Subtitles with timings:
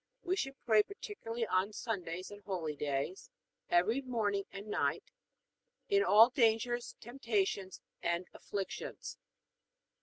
[0.23, 3.29] We should pray particularly on Sundays and holydays,
[3.69, 5.11] every morning and night,
[5.89, 9.19] in all dangers, temptations, and afflictions.